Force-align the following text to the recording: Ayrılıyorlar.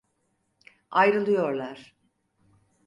Ayrılıyorlar. 0.91 1.95